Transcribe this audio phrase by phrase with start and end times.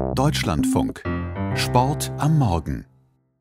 [0.00, 1.02] Deutschlandfunk.
[1.54, 2.86] Sport am Morgen.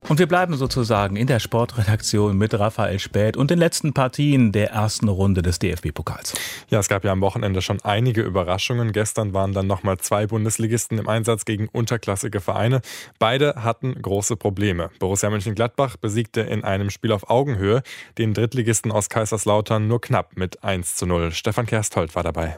[0.08, 4.72] Und wir bleiben sozusagen in der Sportredaktion mit Raphael Späth und den letzten Partien der
[4.72, 6.36] ersten Runde des DFB-Pokals.
[6.70, 8.92] Ja, es gab ja am Wochenende schon einige Überraschungen.
[8.92, 12.82] Gestern waren dann nochmal zwei Bundesligisten im Einsatz gegen unterklassige Vereine.
[13.20, 14.92] Beide hatten große Probleme.
[15.00, 17.84] Borussia Mönchengladbach besiegte in einem Spiel auf Augenhöhe
[18.18, 21.32] den Drittligisten aus Kaiserslautern nur knapp mit 1 zu 0.
[21.32, 22.58] Stefan Kersthold war dabei.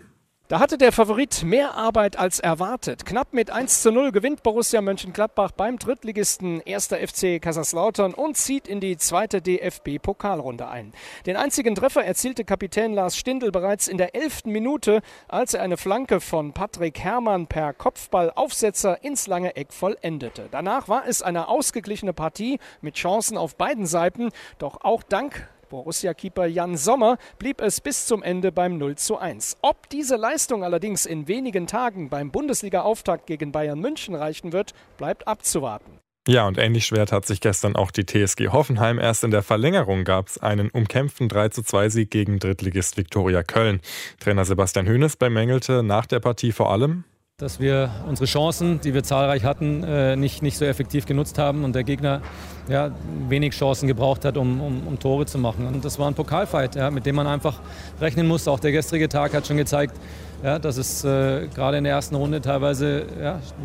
[0.51, 3.05] Da hatte der Favorit mehr Arbeit als erwartet.
[3.05, 6.87] Knapp mit 1 zu 0 gewinnt Borussia Mönchengladbach beim Drittligisten 1.
[6.87, 10.91] FC Kaiserslautern und zieht in die zweite DFB-Pokalrunde ein.
[11.25, 15.77] Den einzigen Treffer erzielte Kapitän Lars Stindl bereits in der elften Minute, als er eine
[15.77, 20.49] Flanke von Patrick Herrmann per Kopfballaufsetzer ins lange Eck vollendete.
[20.51, 26.45] Danach war es eine ausgeglichene Partie mit Chancen auf beiden Seiten, doch auch dank Borussia-Keeper
[26.45, 29.57] Jan Sommer blieb es bis zum Ende beim 0 zu 1.
[29.61, 35.27] Ob diese Leistung allerdings in wenigen Tagen beim Bundesliga-Auftakt gegen Bayern München reichen wird, bleibt
[35.27, 35.99] abzuwarten.
[36.27, 38.99] Ja, und ähnlich schwer hat sich gestern auch die TSG Hoffenheim.
[38.99, 43.41] Erst in der Verlängerung gab es einen umkämpften 3 zu 2 Sieg gegen Drittligist Viktoria
[43.41, 43.81] Köln.
[44.19, 47.05] Trainer Sebastian Höhnes bemängelte nach der Partie vor allem,
[47.41, 51.63] dass wir unsere Chancen, die wir zahlreich hatten, äh, nicht, nicht so effektiv genutzt haben
[51.63, 52.21] und der Gegner
[52.69, 52.91] ja,
[53.27, 55.65] wenig Chancen gebraucht hat, um, um, um Tore zu machen.
[55.65, 57.59] Und das war ein Pokalfight, ja, mit dem man einfach
[57.99, 58.47] rechnen muss.
[58.47, 59.95] Auch der gestrige Tag hat schon gezeigt,
[60.43, 63.05] ja, dass es äh, gerade in der ersten Runde teilweise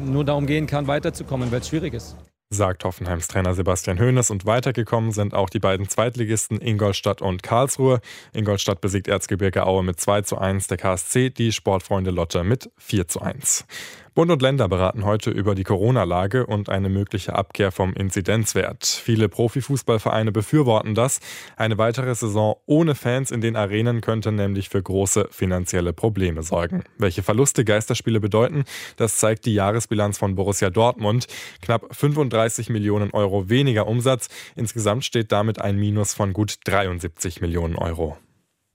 [0.03, 2.17] nur darum gehen kann, weiterzukommen, weil es schwierig ist
[2.51, 4.31] sagt Hoffenheims Trainer Sebastian Hoeneß.
[4.31, 8.01] Und weitergekommen sind auch die beiden Zweitligisten Ingolstadt und Karlsruhe.
[8.33, 13.09] Ingolstadt besiegt Erzgebirge Aue mit 2 zu 1, der KSC die Sportfreunde Lotte mit 4
[13.09, 13.67] zu 1.
[14.17, 18.87] Bund und Länder beraten heute über die Corona-Lage und eine mögliche Abkehr vom Inzidenzwert.
[18.87, 21.21] Viele Profifußballvereine befürworten das.
[21.59, 26.85] Eine weitere Saison ohne Fans in den Arenen könnte nämlich für große finanzielle Probleme sorgen.
[26.97, 28.65] Welche Verluste Geisterspiele bedeuten,
[28.97, 31.27] das zeigt die Jahresbilanz von Borussia Dortmund.
[31.61, 34.31] Knapp 35 Millionen Euro weniger Umsatz.
[34.55, 38.17] Insgesamt steht damit ein Minus von gut 73 Millionen Euro.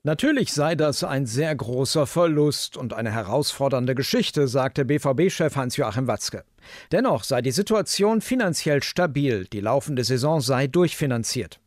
[0.04, 6.42] Natürlich sei das ein sehr großer Verlust und eine herausfordernde Geschichte, sagte BVB-Chef Hans-Joachim Watzke.
[6.90, 11.60] Dennoch sei die Situation finanziell stabil, die laufende Saison sei durchfinanziert.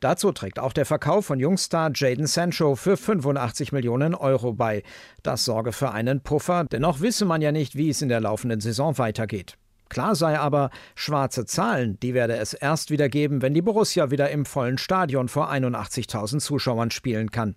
[0.00, 4.84] Dazu trägt auch der Verkauf von Jungstar Jaden Sancho für 85 Millionen Euro bei.
[5.22, 8.62] Das sorge für einen Puffer, dennoch wisse man ja nicht, wie es in der laufenden
[8.62, 9.58] Saison weitergeht.
[9.90, 14.30] Klar sei aber, schwarze Zahlen, die werde es erst wieder geben, wenn die Borussia wieder
[14.30, 17.54] im vollen Stadion vor 81.000 Zuschauern spielen kann.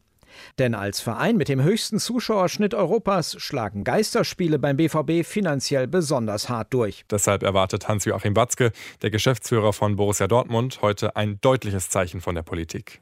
[0.59, 6.73] Denn als Verein mit dem höchsten Zuschauerschnitt Europas schlagen Geisterspiele beim BVB finanziell besonders hart
[6.73, 7.05] durch.
[7.09, 12.43] Deshalb erwartet Hans-Joachim Watzke, der Geschäftsführer von Borussia Dortmund, heute ein deutliches Zeichen von der
[12.43, 13.01] Politik.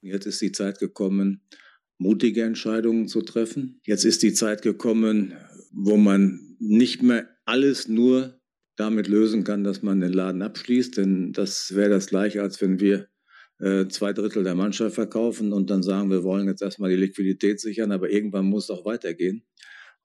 [0.00, 1.40] Jetzt ist die Zeit gekommen,
[1.98, 3.80] mutige Entscheidungen zu treffen.
[3.84, 5.34] Jetzt ist die Zeit gekommen,
[5.72, 8.38] wo man nicht mehr alles nur
[8.76, 12.80] damit lösen kann, dass man den Laden abschließt, denn das wäre das gleiche, als wenn
[12.80, 13.08] wir
[13.88, 17.92] zwei Drittel der Mannschaft verkaufen und dann sagen, wir wollen jetzt erstmal die Liquidität sichern,
[17.92, 19.42] aber irgendwann muss es auch weitergehen.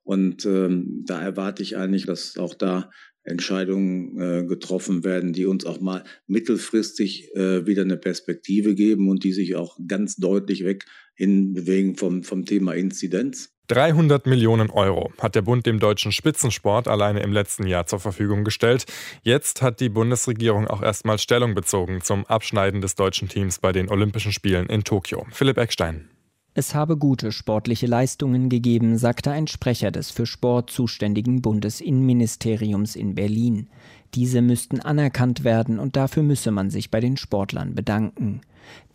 [0.02, 2.90] Und ähm, da erwarte ich eigentlich, dass auch da
[3.22, 9.24] Entscheidungen äh, getroffen werden, die uns auch mal mittelfristig äh, wieder eine Perspektive geben und
[9.24, 13.54] die sich auch ganz deutlich weg hinbewegen vom, vom Thema Inzidenz.
[13.70, 18.42] 300 Millionen Euro hat der Bund dem deutschen Spitzensport alleine im letzten Jahr zur Verfügung
[18.42, 18.84] gestellt.
[19.22, 23.88] Jetzt hat die Bundesregierung auch erstmal Stellung bezogen zum Abschneiden des deutschen Teams bei den
[23.88, 25.24] Olympischen Spielen in Tokio.
[25.30, 26.08] Philipp Eckstein.
[26.52, 33.14] Es habe gute sportliche Leistungen gegeben, sagte ein Sprecher des für Sport zuständigen Bundesinnenministeriums in
[33.14, 33.68] Berlin.
[34.14, 38.40] Diese müssten anerkannt werden und dafür müsse man sich bei den Sportlern bedanken.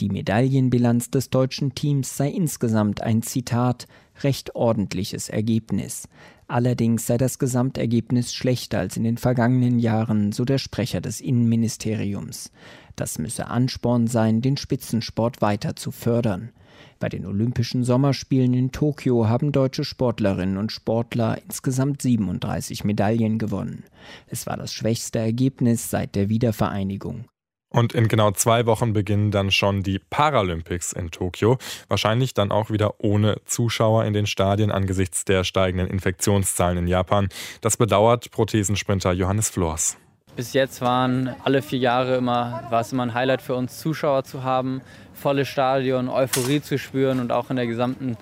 [0.01, 3.87] Die Medaillenbilanz des deutschen Teams sei insgesamt ein Zitat
[4.23, 6.07] recht ordentliches Ergebnis.
[6.47, 12.51] Allerdings sei das Gesamtergebnis schlechter als in den vergangenen Jahren, so der Sprecher des Innenministeriums.
[12.95, 16.51] Das müsse Ansporn sein, den Spitzensport weiter zu fördern.
[16.99, 23.83] Bei den Olympischen Sommerspielen in Tokio haben deutsche Sportlerinnen und Sportler insgesamt 37 Medaillen gewonnen.
[24.27, 27.25] Es war das schwächste Ergebnis seit der Wiedervereinigung.
[27.75, 31.57] Und in genau zwei Wochen beginnen dann schon die Paralympics in Tokio.
[31.89, 37.27] Wahrscheinlich dann auch wieder ohne Zuschauer in den Stadien angesichts der steigenden Infektionszahlen in Japan.
[37.59, 39.97] Das bedauert Prothesensprinter Johannes Flors.
[40.37, 44.23] Bis jetzt waren alle vier Jahre immer, war es immer ein Highlight für uns, Zuschauer
[44.23, 44.79] zu haben,
[45.13, 48.15] volle Stadion, Euphorie zu spüren und auch in der gesamten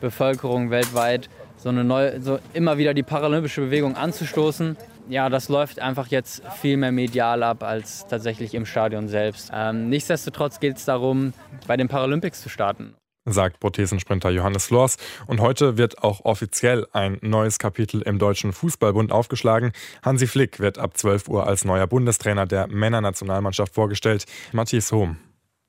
[0.00, 4.76] Bevölkerung weltweit so eine neue, so immer wieder die paralympische Bewegung anzustoßen
[5.10, 9.50] ja, das läuft einfach jetzt viel mehr medial ab als tatsächlich im Stadion selbst.
[9.52, 11.32] Ähm, nichtsdestotrotz geht es darum,
[11.66, 12.94] bei den Paralympics zu starten.
[13.26, 14.96] sagt Prothesensprinter Johannes Flors.
[15.26, 19.72] Und heute wird auch offiziell ein neues Kapitel im Deutschen Fußballbund aufgeschlagen.
[20.02, 24.24] Hansi Flick wird ab 12 Uhr als neuer Bundestrainer der Männernationalmannschaft vorgestellt.
[24.52, 25.18] Matthias Hohm.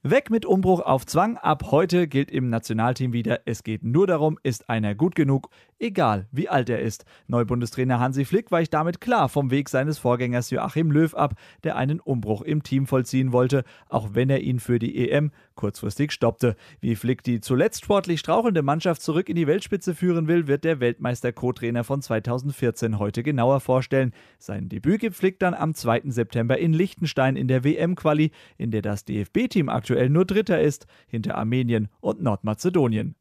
[0.03, 1.38] Weg mit Umbruch auf Zwang.
[1.38, 6.27] Ab heute gilt im Nationalteam wieder, es geht nur darum, ist einer gut genug, egal
[6.31, 7.06] wie alt er ist.
[7.27, 12.00] Neubundestrainer Hansi Flick weicht damit klar vom Weg seines Vorgängers Joachim Löw ab, der einen
[12.00, 16.56] Umbruch im Team vollziehen wollte, auch wenn er ihn für die EM kurzfristig stoppte.
[16.80, 20.80] Wie Flick die zuletzt sportlich strauchelnde Mannschaft zurück in die Weltspitze führen will, wird der
[20.80, 24.13] Weltmeister-Co-Trainer von 2014 heute genauer vorstellen.
[24.39, 26.01] Sein Debüt gibt Flick dann am 2.
[26.06, 31.35] September in Liechtenstein in der WM-Quali, in der das DFB-Team aktuell nur Dritter ist, hinter
[31.35, 33.15] Armenien und Nordmazedonien.